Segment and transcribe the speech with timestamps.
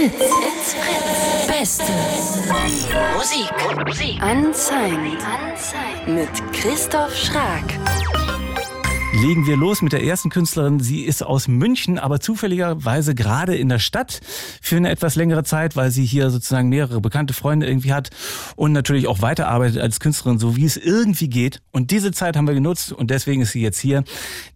[0.00, 0.14] Fritz.
[0.16, 1.46] It's Fritz.
[1.46, 1.92] Beste
[3.14, 3.86] Musik.
[3.86, 4.22] Musik.
[4.22, 5.18] Unsigned.
[6.06, 7.64] Mit Christoph Schrag
[9.20, 10.80] legen wir los mit der ersten Künstlerin.
[10.80, 14.20] Sie ist aus München, aber zufälligerweise gerade in der Stadt
[14.62, 18.08] für eine etwas längere Zeit, weil sie hier sozusagen mehrere bekannte Freunde irgendwie hat
[18.56, 21.60] und natürlich auch weiterarbeitet als Künstlerin, so wie es irgendwie geht.
[21.70, 24.04] Und diese Zeit haben wir genutzt und deswegen ist sie jetzt hier.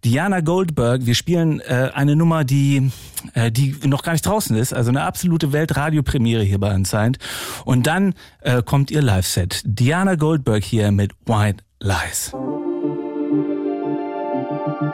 [0.03, 1.05] Diana Goldberg.
[1.05, 2.91] Wir spielen äh, eine Nummer, die
[3.33, 7.19] äh, die noch gar nicht draußen ist, also eine absolute Weltradiopremiere hier bei Unsigned.
[7.65, 9.61] Und dann äh, kommt ihr Live-Set.
[9.63, 12.33] Diana Goldberg hier mit White Lies.
[14.85, 14.93] Tell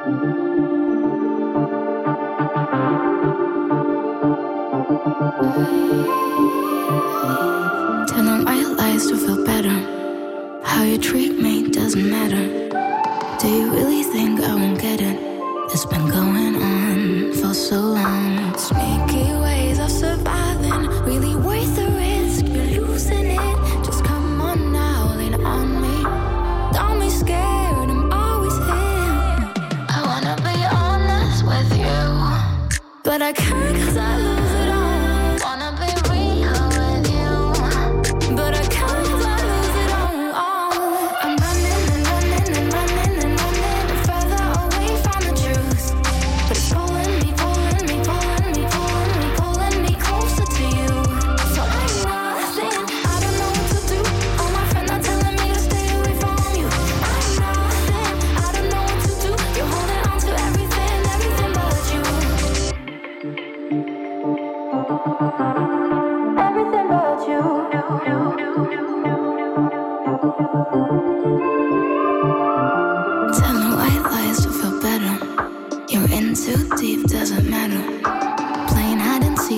[8.23, 9.69] them I lies to feel better.
[10.63, 12.60] How you treat me doesn't matter.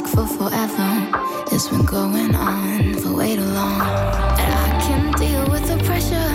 [0.04, 1.10] Seek for forever.
[1.52, 3.82] It's been going on for way too long.
[4.40, 6.30] And I can't deal with the pressure.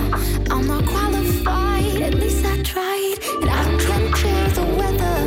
[0.51, 3.17] I'm not qualified, at least I tried.
[3.41, 5.19] And I can clear the weather,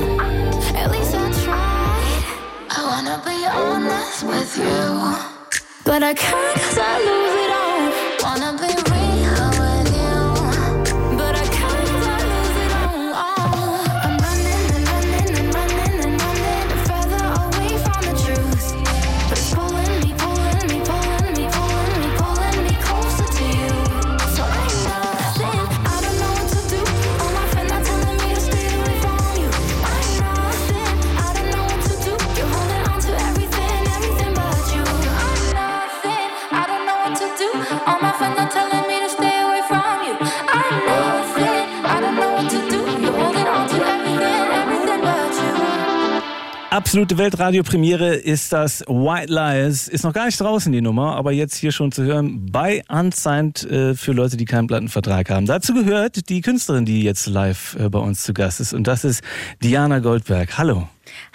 [0.76, 2.24] at least I tried.
[2.70, 4.82] I wanna be honest with you.
[5.84, 7.41] But I can't cause I lose it
[46.92, 49.88] Absolute Weltradiopremiere ist das White Lies.
[49.88, 53.64] Ist noch gar nicht draußen die Nummer, aber jetzt hier schon zu hören bei Unsigned
[53.64, 55.46] äh, für Leute, die keinen Plattenvertrag haben.
[55.46, 59.04] Dazu gehört die Künstlerin, die jetzt live äh, bei uns zu Gast ist und das
[59.04, 59.24] ist
[59.62, 60.58] Diana Goldberg.
[60.58, 60.86] Hallo.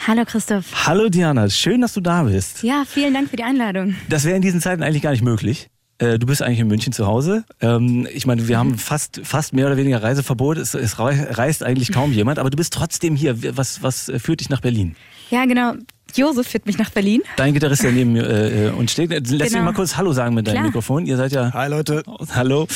[0.05, 0.85] Hallo Christoph.
[0.85, 2.61] Hallo Diana, schön, dass du da bist.
[2.61, 3.95] Ja, vielen Dank für die Einladung.
[4.09, 5.71] Das wäre in diesen Zeiten eigentlich gar nicht möglich.
[5.99, 7.43] Äh, Du bist eigentlich in München zu Hause.
[7.61, 10.57] Ähm, Ich meine, wir haben fast, fast mehr oder weniger Reiseverbot.
[10.57, 13.35] Es, es rei- reist eigentlich kaum jemand, aber du bist trotzdem hier.
[13.57, 14.95] Was, was äh, führt dich nach Berlin?
[15.29, 15.73] Ja, genau.
[16.15, 17.21] Josef führt mich nach Berlin.
[17.35, 19.09] Dein Gitarrist, der neben mir äh, uns steht.
[19.11, 19.63] Lass mich Genau.
[19.63, 20.65] mal kurz Hallo sagen mit deinem Klar.
[20.67, 21.05] Mikrofon.
[21.05, 21.51] Ihr seid ja.
[21.53, 22.03] Hi Leute.
[22.33, 22.67] Hallo.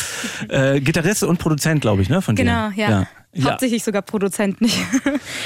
[0.50, 2.22] Äh, Gitarrist und Produzent, glaube ich, ne?
[2.22, 2.78] Von Genau, dir.
[2.82, 2.90] ja.
[2.90, 3.08] ja.
[3.34, 3.52] ja.
[3.52, 4.78] Hauptsächlich sogar Produzent nicht.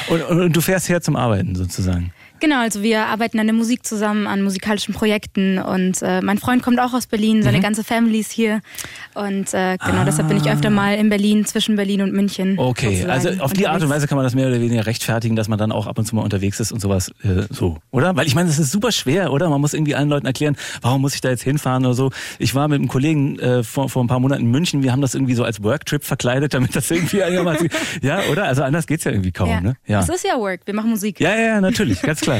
[0.10, 2.12] Und, und, und du fährst her zum Arbeiten sozusagen.
[2.40, 6.62] Genau, also wir arbeiten an der Musik zusammen, an musikalischen Projekten und äh, mein Freund
[6.64, 7.44] kommt auch aus Berlin, Mhm.
[7.44, 8.62] seine ganze Family ist hier
[9.14, 12.58] und äh, genau deshalb bin ich öfter mal in Berlin, zwischen Berlin und München.
[12.60, 12.64] Ah.
[12.64, 13.90] Okay, sozusagen also auf die Art und.
[13.90, 16.16] Weise kann man das mehr oder weniger rechtfertigen, dass man dann auch ab und zu
[16.16, 18.16] mal unterwegs ist und sowas äh, so, oder?
[18.16, 19.50] Weil ich meine, das ist super schwer, oder?
[19.50, 22.12] Man muss irgendwie allen Leuten erklären, warum muss ich da jetzt hinfahren oder so.
[22.40, 25.02] Ich war mit einem Kollegen äh, vor, vor ein paar Monaten in München, wir haben
[25.02, 27.70] das irgendwie so als Worktrip verkleidet, damit das irgendwie einigermaßen,
[28.02, 28.46] ja, oder?
[28.46, 29.62] Also anders geht's ja irgendwie kaum, Ja.
[29.62, 29.76] ne?
[29.86, 30.00] Ja.
[30.02, 31.20] Es ist ja Work, wir machen Musik.
[31.20, 32.35] Ja, ja, natürlich, ganz klar.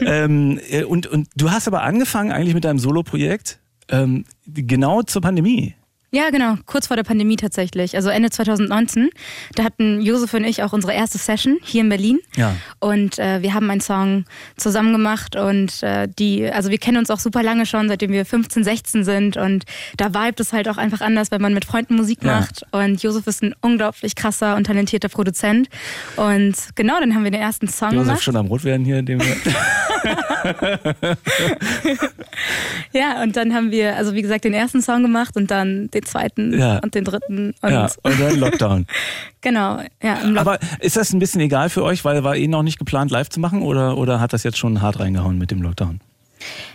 [0.00, 3.58] Ähm, äh, und, und du hast aber angefangen eigentlich mit deinem Solo-Projekt
[3.88, 5.74] ähm, genau zur Pandemie.
[6.16, 7.94] Ja, genau, kurz vor der Pandemie tatsächlich.
[7.94, 9.10] Also Ende 2019.
[9.54, 12.20] Da hatten Josef und ich auch unsere erste Session hier in Berlin.
[12.36, 12.56] Ja.
[12.80, 14.24] Und äh, wir haben einen Song
[14.56, 18.24] zusammen gemacht und äh, die, also wir kennen uns auch super lange schon, seitdem wir
[18.24, 19.64] 15, 16 sind und
[19.98, 22.40] da vibet es halt auch einfach anders, wenn man mit Freunden Musik Ja.
[22.40, 22.64] macht.
[22.72, 25.68] Und Josef ist ein unglaublich krasser und talentierter Produzent.
[26.16, 28.22] Und genau, dann haben wir den ersten Song Josef gemacht.
[28.22, 29.20] schon am Rot werden hier in dem
[32.92, 36.04] Ja, und dann haben wir, also wie gesagt, den ersten Song gemacht und dann den
[36.04, 36.78] zweiten Ja.
[36.78, 37.54] und den dritten.
[37.60, 38.86] Und ja, und dann Lockdown.
[39.40, 42.62] genau, ja, Lock Aber ist das ein bisschen egal für euch, weil war eh noch
[42.62, 45.62] nicht geplant, live zu machen oder, oder hat das jetzt schon hart reingehauen mit dem
[45.62, 46.00] Lockdown?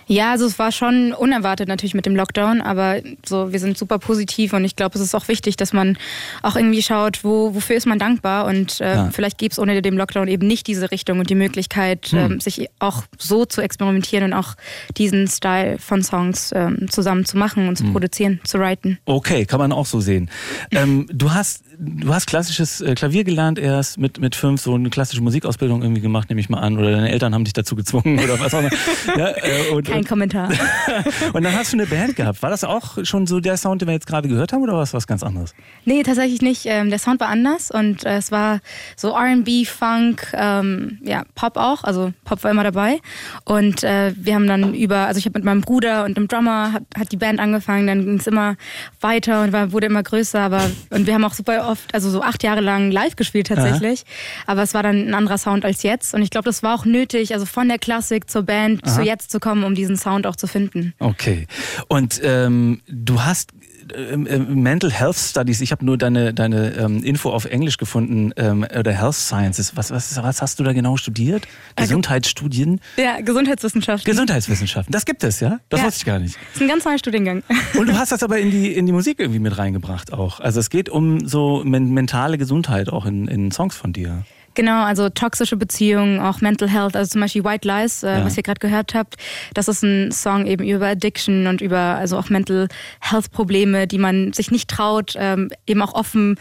[0.08, 3.98] Ja, also es war schon unerwartet natürlich mit dem Lockdown, aber so wir sind super
[3.98, 5.98] positiv und ich glaube, es ist auch wichtig, dass man
[6.42, 9.10] auch irgendwie schaut, wo, wofür ist man dankbar und äh, ja.
[9.12, 12.20] vielleicht gäbe es ohne den Lockdown eben nicht diese Richtung und die Möglichkeit, hm.
[12.20, 14.56] ähm, sich auch so zu experimentieren und auch
[14.98, 17.94] diesen Style von Songs ähm, zusammen zu machen und zu hm.
[17.94, 18.98] produzieren, zu writen.
[19.06, 20.30] Okay, kann man auch so sehen.
[20.72, 24.90] ähm, du hast du hast klassisches äh, Klavier gelernt erst mit mit fünf, so eine
[24.90, 28.20] klassische Musikausbildung irgendwie gemacht, nehme ich mal an, oder deine Eltern haben dich dazu gezwungen
[28.20, 28.72] oder was auch immer.
[29.18, 30.50] ja, äh, und, Kein Kommentar.
[31.34, 32.42] und dann hast du eine Band gehabt.
[32.42, 34.84] War das auch schon so der Sound, den wir jetzt gerade gehört haben, oder war
[34.84, 35.54] es was ganz anderes?
[35.86, 36.66] Nee, tatsächlich nicht.
[36.66, 38.60] Ähm, der Sound war anders und äh, es war
[38.96, 41.84] so R&B, Funk, ähm, ja Pop auch.
[41.84, 43.00] Also Pop war immer dabei.
[43.46, 46.74] Und äh, wir haben dann über, also ich habe mit meinem Bruder und dem Drummer
[46.74, 47.88] hat, hat die Band angefangen.
[47.88, 48.56] Dann ging es immer
[49.00, 50.40] weiter und war, wurde immer größer.
[50.40, 54.04] Aber und wir haben auch super oft, also so acht Jahre lang live gespielt tatsächlich.
[54.04, 54.52] Aha.
[54.52, 56.14] Aber es war dann ein anderer Sound als jetzt.
[56.14, 58.96] Und ich glaube, das war auch nötig, also von der Klassik zur Band Aha.
[58.96, 60.94] zu jetzt zu kommen, um diesen Sound auch zu finden.
[61.00, 61.48] Okay.
[61.88, 63.52] Und ähm, du hast
[63.96, 68.32] ähm, ähm, Mental Health Studies, ich habe nur deine, deine ähm, Info auf Englisch gefunden,
[68.38, 69.76] ähm, oder Health Sciences.
[69.76, 71.46] Was, was, was hast du da genau studiert?
[71.76, 72.80] Äh, Gesundheitsstudien?
[72.98, 74.10] Ja, Gesundheitswissenschaften.
[74.10, 75.60] Gesundheitswissenschaften, das gibt es, ja?
[75.70, 75.88] Das ja.
[75.88, 76.36] wusste ich gar nicht.
[76.36, 77.44] Das ist ein ganz neuer Studiengang.
[77.78, 80.40] Und du hast das aber in die, in die Musik irgendwie mit reingebracht auch.
[80.40, 84.24] Also es geht um so mentale Gesundheit auch in, in Songs von dir.
[84.54, 88.26] Genau, also toxische Beziehungen, auch Mental Health, also zum Beispiel White Lies, äh, ja.
[88.26, 89.16] was ihr gerade gehört habt.
[89.54, 92.68] Das ist ein Song eben über Addiction und über also auch Mental
[93.00, 96.38] Health Probleme, die man sich nicht traut, ähm, eben auch offen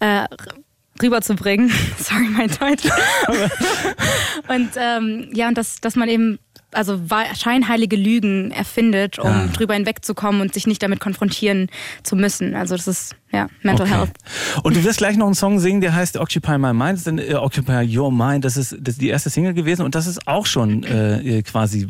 [0.00, 0.26] äh,
[1.00, 1.72] rüberzubringen.
[1.98, 2.84] Sorry, mein Deutsch.
[4.48, 6.38] und ähm, ja, und dass, dass man eben
[6.72, 6.98] also
[7.34, 9.46] scheinheilige Lügen erfindet, um ja.
[9.48, 11.68] drüber hinwegzukommen und sich nicht damit konfrontieren
[12.02, 12.54] zu müssen.
[12.54, 13.96] Also das ist ja Mental okay.
[13.96, 14.10] Health.
[14.62, 17.30] Und du wirst gleich noch einen Song singen, der heißt Occupy My Mind, das ist,
[17.30, 18.44] äh, Occupy Your Mind.
[18.44, 21.86] Das ist, das ist die erste Single gewesen und das ist auch schon äh, quasi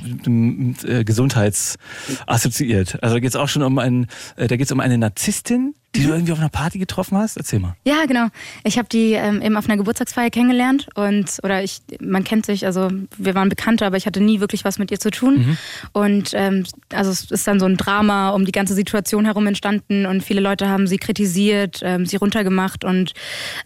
[0.86, 3.02] äh, gesundheitsassoziiert.
[3.02, 4.06] Also da geht es auch schon um einen,
[4.36, 6.14] äh, da geht es um eine Narzisstin, die du mhm.
[6.14, 7.36] irgendwie auf einer Party getroffen hast?
[7.36, 7.76] Erzähl mal.
[7.84, 8.28] Ja, genau.
[8.64, 12.64] Ich habe die ähm, eben auf einer Geburtstagsfeier kennengelernt und oder ich, man kennt sich,
[12.64, 15.38] also wir waren Bekannte, aber ich hatte nie wirklich was mit ihr zu tun.
[15.38, 15.58] Mhm.
[15.92, 20.06] Und ähm, also es ist dann so ein Drama um die ganze Situation herum entstanden
[20.06, 21.31] und viele Leute haben sie kritisiert,
[21.82, 23.12] ähm, sie runtergemacht und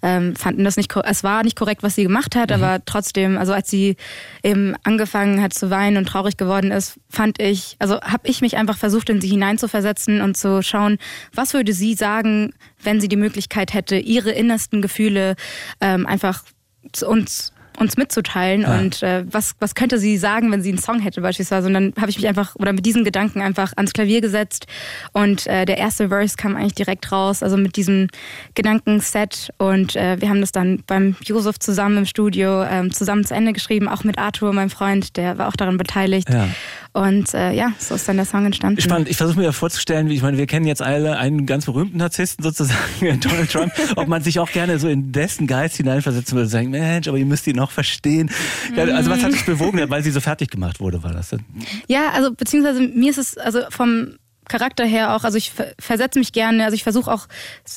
[0.03, 2.63] ähm, fanden das nicht, es war nicht korrekt, was sie gemacht hat, mhm.
[2.63, 3.97] aber trotzdem, also als sie
[4.43, 8.57] eben angefangen hat zu weinen und traurig geworden ist, fand ich, also habe ich mich
[8.57, 10.99] einfach versucht, in sie hineinzuversetzen und zu schauen,
[11.33, 15.37] was würde sie sagen, sagen, wenn sie die Möglichkeit hätte, ihre innersten Gefühle
[15.81, 16.45] ähm, einfach
[16.93, 18.79] zu uns uns mitzuteilen ja.
[18.79, 21.67] und äh, was, was könnte sie sagen, wenn sie einen Song hätte beispielsweise.
[21.67, 24.67] Und dann habe ich mich einfach oder mit diesen Gedanken einfach ans Klavier gesetzt
[25.13, 28.09] und äh, der erste Verse kam eigentlich direkt raus, also mit diesem
[28.55, 33.35] Gedankenset und äh, wir haben das dann beim Josef zusammen im Studio ähm, zusammen zu
[33.35, 36.29] Ende geschrieben, auch mit Arthur, meinem Freund, der war auch daran beteiligt.
[36.31, 36.49] Ja.
[36.97, 38.81] Und äh, ja, so ist dann der Song entstanden.
[38.81, 39.11] Spannend.
[39.11, 41.99] Ich versuche mir ja vorzustellen, wie ich meine, wir kennen jetzt alle einen ganz berühmten
[41.99, 42.81] Narzissten sozusagen,
[43.21, 46.71] Donald Trump, ob man sich auch gerne so in dessen Geist hineinversetzen würde und sagen,
[46.71, 48.31] Mensch, aber ihr müsst ihn noch verstehen.
[48.75, 51.37] Also was hat dich bewogen, weil sie so fertig gemacht wurde, war das?
[51.87, 54.17] Ja, also beziehungsweise mir ist es also vom
[54.49, 57.27] Charakter her auch, also ich versetze mich gerne, also ich versuche auch,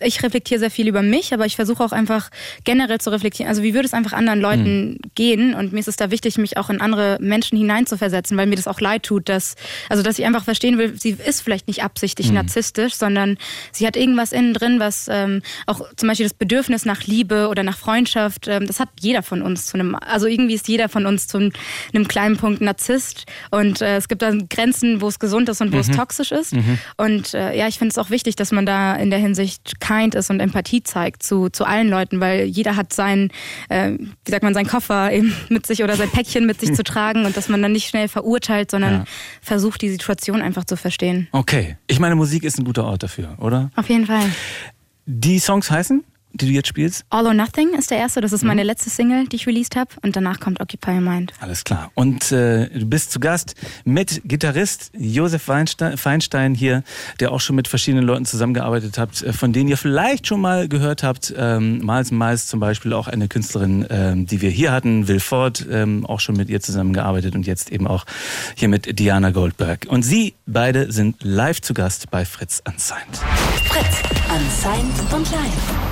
[0.02, 2.30] ich reflektiere sehr viel über mich, aber ich versuche auch einfach
[2.64, 3.50] generell zu reflektieren.
[3.50, 5.00] Also wie würde es einfach anderen Leuten mhm.
[5.16, 5.54] gehen?
[5.54, 8.68] Und mir ist es da wichtig, mich auch in andere Menschen hineinzuversetzen, weil mir das
[8.68, 9.56] auch leid tut, dass,
[9.90, 12.36] also dass ich einfach verstehen will, sie ist vielleicht nicht absichtlich mhm.
[12.36, 13.38] narzisstisch, sondern
[13.72, 17.64] sie hat irgendwas innen drin, was ähm, auch zum Beispiel das Bedürfnis nach Liebe oder
[17.64, 21.06] nach Freundschaft, ähm, das hat jeder von uns zu einem, also irgendwie ist jeder von
[21.06, 23.26] uns zu einem kleinen Punkt Narzisst.
[23.52, 25.82] Und äh, es gibt dann Grenzen, wo es gesund ist und wo mhm.
[25.82, 26.54] es toxisch ist.
[26.60, 26.80] Mhm.
[26.98, 30.16] Und äh, ja, ich finde es auch wichtig, dass man da in der Hinsicht kind
[30.16, 33.32] ist und Empathie zeigt zu, zu allen Leuten, weil jeder hat seinen,
[33.70, 36.84] äh, wie sagt man, seinen Koffer eben mit sich oder sein Päckchen mit sich zu
[36.84, 39.06] tragen und dass man dann nicht schnell verurteilt, sondern ja.
[39.42, 41.28] versucht, die Situation einfach zu verstehen.
[41.32, 41.78] Okay.
[41.88, 43.72] Ich meine, Musik ist ein guter Ort dafür, oder?
[43.76, 44.24] Auf jeden Fall.
[45.06, 46.04] Die Songs heißen?
[46.34, 47.06] Die du jetzt spielst?
[47.10, 48.22] All or Nothing ist der erste.
[48.22, 48.68] Das ist meine mhm.
[48.68, 49.90] letzte Single, die ich released habe.
[50.02, 51.34] Und danach kommt Occupy Your Mind.
[51.40, 51.92] Alles klar.
[51.96, 56.84] Und äh, du bist zu Gast mit Gitarrist Josef Feinstein, Feinstein hier,
[57.20, 60.68] der auch schon mit verschiedenen Leuten zusammengearbeitet hat, äh, von denen ihr vielleicht schon mal
[60.68, 61.34] gehört habt.
[61.38, 65.66] Ähm, Miles Miles zum Beispiel auch eine Künstlerin, ähm, die wir hier hatten, Will Ford,
[65.70, 68.06] ähm, auch schon mit ihr zusammengearbeitet und jetzt eben auch
[68.56, 69.88] hier mit Diana Goldberg.
[69.90, 73.18] Und sie beide sind live zu Gast bei Fritz Unsigned.
[73.66, 75.89] Fritz Unsigned und live.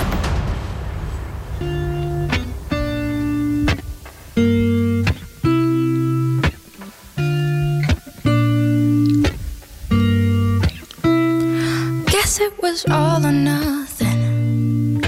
[12.77, 15.03] Was all or nothing.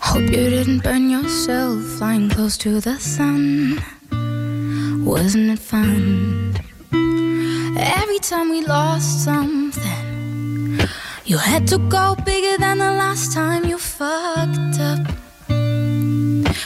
[0.00, 3.80] Hope you didn't burn yourself flying close to the sun.
[5.02, 6.54] Wasn't it fun?
[7.78, 10.80] Every time we lost something,
[11.24, 15.00] you had to go bigger than the last time you fucked up.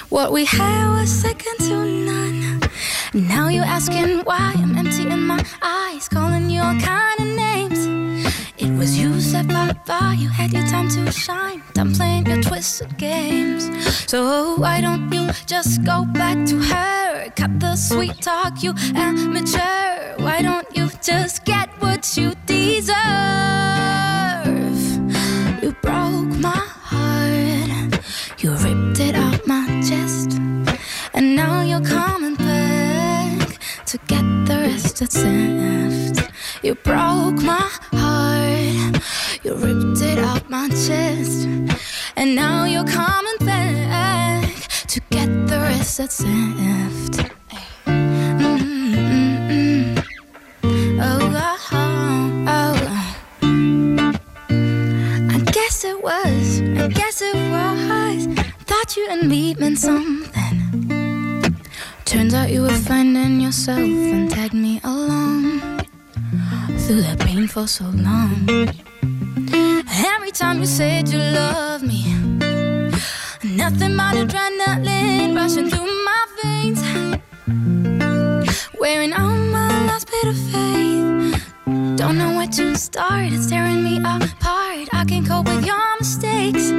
[0.09, 1.77] What we had was second to
[2.09, 2.61] none.
[3.15, 7.20] Now you're asking why I'm empty in my eyes, calling you all kind
[8.81, 11.63] was you set by by, you had your time to shine.
[11.75, 13.69] Done playing your twisted games.
[14.09, 17.29] So why don't you just go back to her?
[17.37, 20.17] Cut the sweet talk, you amateur.
[20.25, 22.97] Why don't you just get what you deserve?
[25.63, 28.01] You broke my heart,
[28.39, 30.39] you ripped it out my chest,
[31.13, 36.33] and now you're coming back to get the rest that's left.
[36.63, 38.00] You broke my heart,
[39.43, 41.47] you ripped it out my chest,
[42.17, 44.45] and now you're coming back
[44.89, 47.31] to get the rest that's left.
[47.87, 48.87] Mm-mm-mm.
[51.01, 51.33] Oh,
[51.73, 52.77] oh, oh.
[55.31, 58.27] I guess it was, I guess it was.
[58.67, 61.57] Thought you and me meant something.
[62.05, 65.61] Turns out you were finding yourself and tagged me along
[66.81, 68.69] through that pain for so long.
[69.93, 72.15] Every time you said you love me,
[73.43, 76.81] nothing but adrenaline rushing through my veins.
[78.79, 81.55] Wearing out my last bit of faith.
[81.97, 84.89] Don't know where to start, it's tearing me apart.
[84.93, 86.71] I can't cope with your mistakes.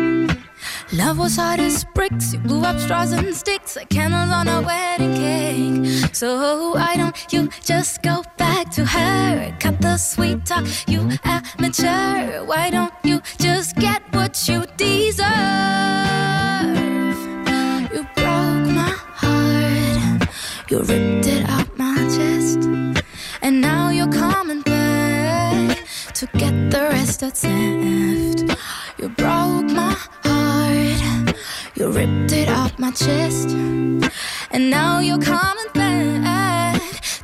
[0.93, 2.33] Love was hard as bricks.
[2.33, 6.15] You blew up straws and sticks like candles on a wedding cake.
[6.15, 8.23] So why don't you just go
[8.71, 9.55] to her?
[9.59, 12.45] Cut the sweet talk, you amateur.
[12.45, 15.27] Why don't you just get what you deserve?
[17.93, 20.29] You broke my heart.
[20.69, 22.59] You ripped it out my chest.
[23.41, 25.77] And now you're coming back
[26.13, 28.57] to get the rest that's left.
[28.97, 31.35] You broke my heart.
[31.75, 33.49] You ripped it out my chest.
[34.51, 35.80] And now you're coming back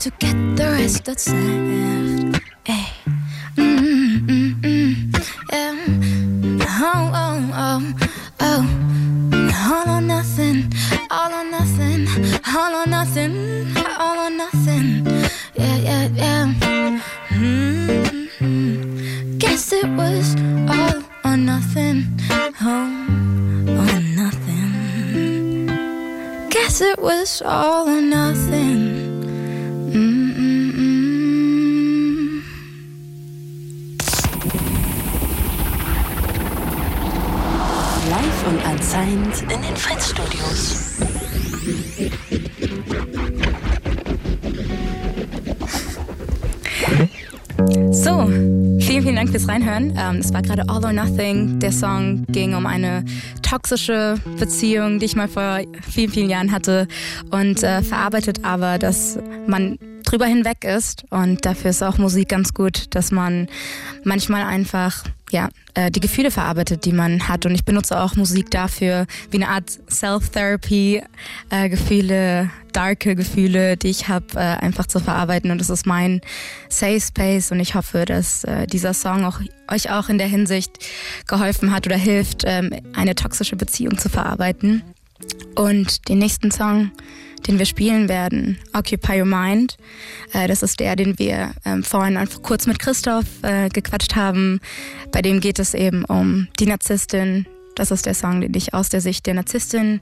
[0.10, 2.42] to get the rest that's left.
[2.64, 2.88] Hey.
[3.58, 4.96] Mm, mm, mm,
[5.52, 5.76] yeah.
[6.80, 7.82] Oh, oh, oh,
[8.40, 8.64] oh.
[9.70, 10.72] All or nothing,
[11.12, 12.08] all or nothing,
[12.56, 13.68] all or nothing,
[14.00, 15.06] all or nothing.
[15.56, 16.54] Yeah, yeah, yeah.
[17.30, 19.38] Mm-hmm.
[19.40, 20.36] Guess it was
[20.70, 22.06] all or nothing,
[22.62, 22.88] oh,
[23.82, 25.68] or nothing.
[26.50, 28.87] Guess it was all or nothing.
[38.48, 41.00] Und unsigned in den Fritz-Studios.
[47.92, 48.26] So,
[48.80, 49.94] vielen, vielen Dank fürs Reinhören.
[49.98, 51.60] Ähm, es war gerade All or Nothing.
[51.60, 53.04] Der Song ging um eine
[53.42, 56.88] toxische Beziehung, die ich mal vor vielen, vielen Jahren hatte
[57.32, 59.78] und äh, verarbeitet aber, dass man
[60.08, 61.06] drüber hinweg ist.
[61.10, 63.48] Und dafür ist auch Musik ganz gut, dass man
[64.04, 67.46] manchmal einfach ja äh, die Gefühle verarbeitet, die man hat.
[67.46, 71.04] Und ich benutze auch Musik dafür wie eine Art Self-Therapy,
[71.50, 75.52] äh, Gefühle, darke Gefühle, die ich habe, äh, einfach zu verarbeiten.
[75.52, 76.22] Und das ist mein
[76.70, 77.52] Safe Space.
[77.52, 80.80] Und ich hoffe, dass äh, dieser Song auch euch auch in der Hinsicht
[81.28, 84.84] geholfen hat oder hilft, ähm, eine toxische Beziehung zu verarbeiten.
[85.56, 86.92] Und den nächsten Song,
[87.48, 89.78] den wir spielen werden, Occupy Your Mind.
[90.34, 94.60] Äh, das ist der, den wir ähm, vorhin kurz mit Christoph äh, gequatscht haben.
[95.12, 97.46] Bei dem geht es eben um die Narzisstin.
[97.76, 100.02] Das ist der Song, den ich aus der Sicht der Narzisstin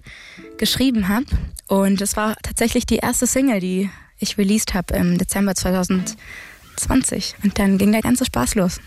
[0.58, 1.26] geschrieben habe.
[1.68, 3.90] Und es war tatsächlich die erste Single, die
[4.20, 7.36] ich released habe im Dezember 2020.
[7.44, 8.80] Und dann ging der ganze Spaß los.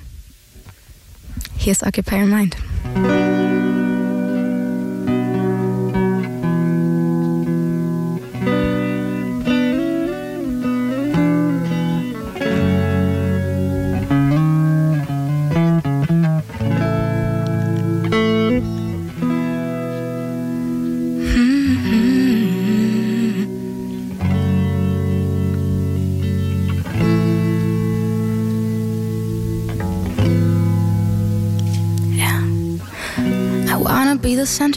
[1.56, 2.56] Hier ist Occupy Your Mind.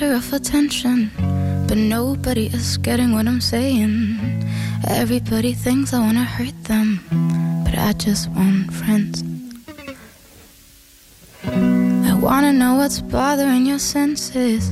[0.01, 1.11] Center of attention,
[1.67, 4.17] but nobody is getting what I'm saying.
[4.87, 6.99] Everybody thinks I wanna hurt them,
[7.63, 9.23] but I just want friends.
[11.45, 14.71] I wanna know what's bothering your senses.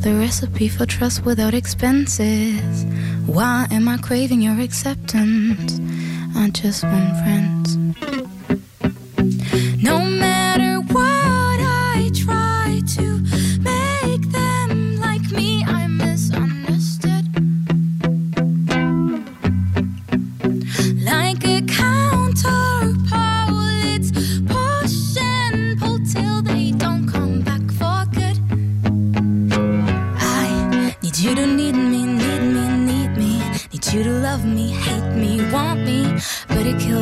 [0.00, 2.84] The recipe for trust without expenses.
[3.24, 5.80] Why am I craving your acceptance?
[6.36, 8.15] I just want friends.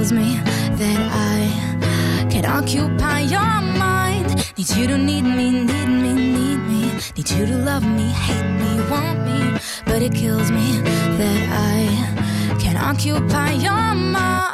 [0.04, 4.36] Kills me that I can occupy your mind.
[4.58, 6.92] Need you to need me, need me, need me.
[7.16, 9.58] Need you to love me, hate me, want me.
[9.86, 10.82] But it kills me
[11.18, 14.44] that I can occupy your mind.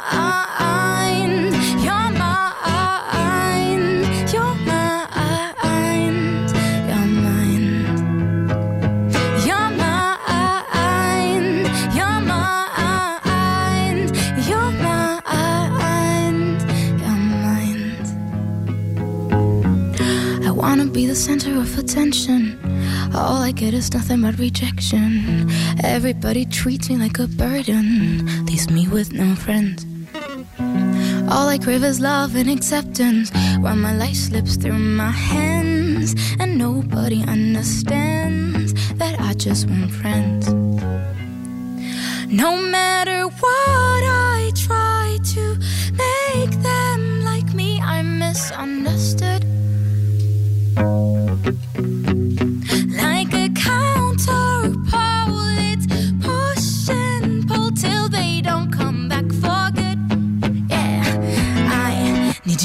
[1.83, 2.00] Your
[21.21, 22.57] center of attention.
[23.13, 25.51] All I get is nothing but rejection.
[25.83, 29.85] Everybody treats me like a burden, leaves me with no friends.
[31.29, 33.29] All I crave is love and acceptance.
[33.59, 40.47] While my life slips through my hands, and nobody understands that I just want friends.
[42.33, 45.43] No matter what I try to
[45.93, 49.40] make them like me, I'm misunderstood.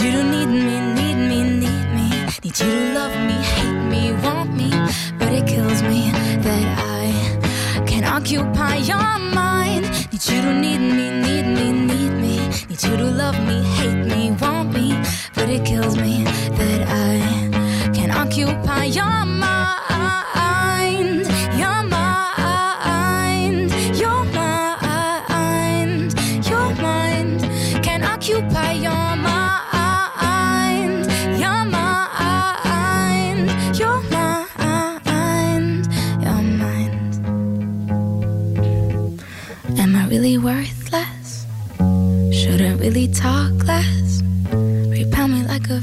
[0.07, 2.09] You to need me, need me, need me.
[2.45, 4.71] Need you to love me, hate me, want me.
[5.19, 6.11] But it kills me
[6.47, 9.85] that I can occupy your mind.
[10.13, 12.35] Need you to need me, need me, need me.
[12.69, 13.59] Need you to love me,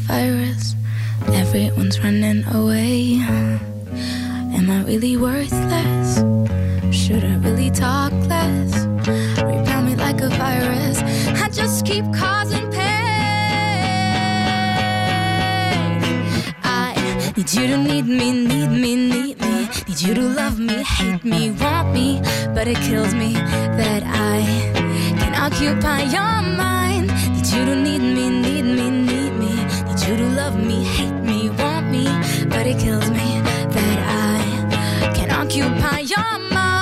[0.03, 0.75] virus.
[1.27, 3.17] Everyone's running away.
[4.57, 6.17] Am I really worthless?
[6.91, 8.85] Should I really talk less?
[9.39, 10.99] Repel me like a virus.
[11.41, 12.81] I just keep causing pain.
[16.63, 19.69] I need you to need me, need me, need me.
[19.87, 22.21] Need you to love me, hate me, want me.
[22.53, 24.43] But it kills me that I
[25.19, 27.07] can occupy your mind.
[27.33, 29.12] Need you to need me, need me, need me.
[29.93, 32.05] Need you to love me, hate me, want me.
[32.49, 33.41] But it kills me
[33.75, 36.72] that I can occupy your mind.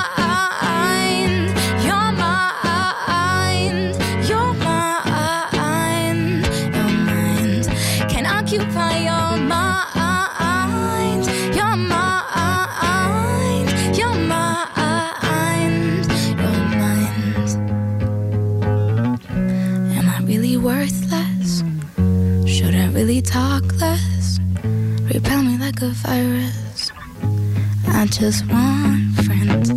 [28.22, 29.70] Just want friends.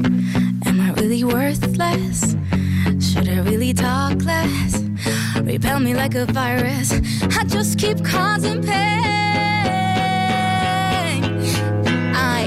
[0.68, 2.36] Am I really worthless?
[3.00, 4.84] Should I really talk less?
[5.42, 6.92] Repel me like a virus.
[7.40, 8.72] I just keep causing pain.
[12.14, 12.46] I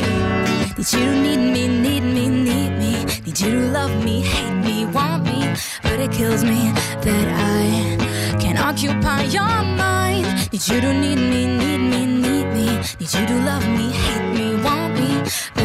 [0.77, 3.05] need you to need me, need me, need me.
[3.27, 5.53] Need you to love me, hate me, want me.
[5.83, 6.71] But it kills me
[7.07, 10.27] that I can occupy your mind.
[10.53, 12.67] Need you to need me, need me, need me.
[13.01, 14.88] Need you to love me, hate me, want me.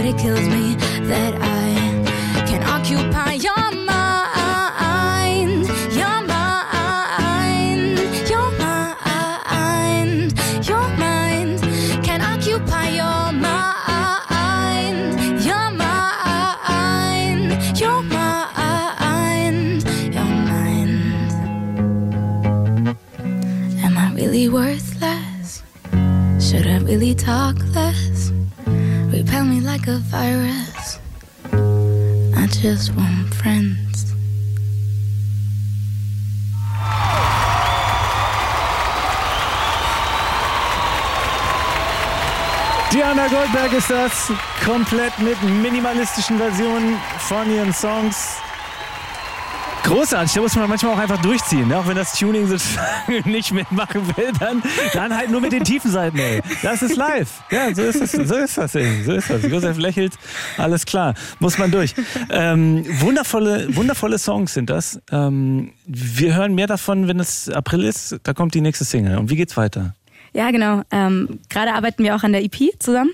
[0.03, 0.75] But it kills me
[1.07, 5.63] that I can occupy your mind.
[5.95, 10.33] Your mind, your mind,
[10.67, 11.63] your mind
[12.03, 15.15] can occupy your mind.
[15.45, 21.03] Your mind, your mind, your mind.
[23.85, 25.63] Am I really worthless?
[26.41, 28.12] Should I really talk less?
[29.13, 30.97] Repel me like a virus.
[32.35, 34.11] I just want friends.
[42.91, 44.31] Diana Goldberg ist das,
[44.65, 48.42] komplett mit minimalistischen Versionen von ihren Songs.
[49.93, 51.77] Großartig, da muss man manchmal auch einfach durchziehen, ne?
[51.77, 52.89] auch wenn das Tuning sozusagen
[53.29, 56.41] nicht mitmachen will, dann, dann halt nur mit den tiefen Seiten, ey.
[56.63, 57.43] Das ist live.
[57.51, 59.03] Ja, so ist es, so ist das, ey.
[59.03, 59.43] so ist das.
[59.43, 60.13] Josef lächelt,
[60.57, 61.93] alles klar, muss man durch.
[62.31, 64.99] Ähm, wundervolle, wundervolle Songs sind das.
[65.11, 69.19] Ähm, wir hören mehr davon, wenn es April ist, da kommt die nächste Single.
[69.19, 69.93] Und wie geht's weiter?
[70.33, 70.81] Ja, genau.
[70.89, 73.11] Ähm, Gerade arbeiten wir auch an der EP zusammen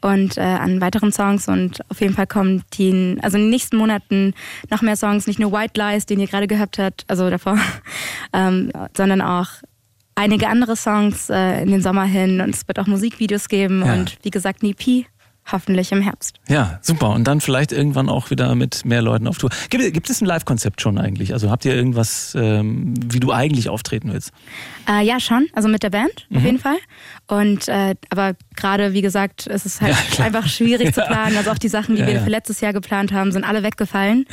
[0.00, 3.76] und äh, an weiteren Songs und auf jeden Fall kommen die, also in den nächsten
[3.76, 4.34] Monaten
[4.70, 7.58] noch mehr Songs, nicht nur White Lies, den ihr gerade gehört habt, also davor,
[8.32, 9.48] ähm, sondern auch
[10.14, 13.94] einige andere Songs äh, in den Sommer hin und es wird auch Musikvideos geben ja.
[13.94, 15.06] und wie gesagt eine EP
[15.52, 16.40] Hoffentlich im Herbst.
[16.48, 17.10] Ja, super.
[17.10, 19.50] Und dann vielleicht irgendwann auch wieder mit mehr Leuten auf Tour.
[19.68, 21.32] Gibt, gibt es ein Live-Konzept schon eigentlich?
[21.34, 24.32] Also habt ihr irgendwas, ähm, wie du eigentlich auftreten willst?
[24.88, 25.46] Äh, ja, schon.
[25.52, 26.36] Also mit der Band mhm.
[26.36, 26.78] auf jeden Fall.
[27.28, 30.92] Und äh, aber gerade, wie gesagt, ist es halt ja, einfach schwierig ja.
[30.92, 31.36] zu planen.
[31.36, 34.26] Also auch die Sachen, die ja, wir für letztes Jahr geplant haben, sind alle weggefallen.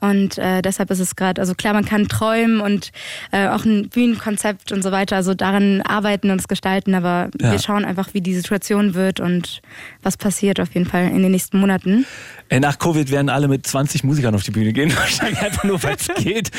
[0.00, 2.92] Und äh, deshalb ist es gerade, also klar, man kann träumen und
[3.30, 7.58] äh, auch ein Bühnenkonzept und so weiter, also daran arbeiten und es gestalten, aber wir
[7.58, 9.62] schauen einfach, wie die Situation wird und
[10.02, 12.06] was passiert auf jeden Fall in den nächsten Monaten.
[12.48, 15.82] Äh, nach Covid werden alle mit 20 Musikern auf die Bühne gehen, wahrscheinlich einfach nur,
[15.82, 16.50] weil es geht.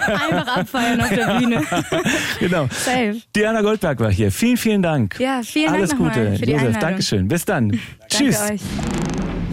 [0.00, 1.62] Einfach abfeiern auf der Bühne.
[2.40, 2.66] genau.
[2.70, 3.20] Safe.
[3.36, 4.32] Diana Goldberg war hier.
[4.32, 5.18] Vielen, vielen Dank.
[5.20, 6.36] Ja, vielen Alles Dank Gute.
[6.36, 6.88] Für die Josef, Einladung.
[6.88, 7.28] Dankeschön.
[7.28, 7.68] Bis dann.
[7.68, 8.40] Danke Tschüss.
[8.40, 8.60] Euch.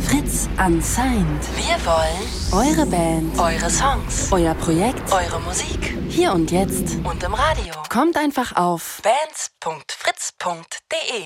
[0.07, 1.43] Fritz Unsigned.
[1.55, 5.97] Wir wollen eure Band, eure Songs, euer Projekt, eure Musik.
[6.09, 7.73] Hier und jetzt und im Radio.
[7.89, 11.23] Kommt einfach auf bands.fritz.de.